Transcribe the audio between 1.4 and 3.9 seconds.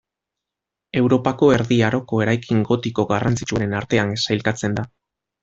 Erdi Aroko eraikin gotiko garrantzitsuenen